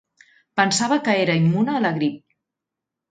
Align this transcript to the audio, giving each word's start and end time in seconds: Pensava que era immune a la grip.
Pensava 0.59 0.95
que 1.07 1.13
era 1.25 1.35
immune 1.41 1.75
a 1.75 1.83
la 1.87 1.91
grip. 1.99 2.17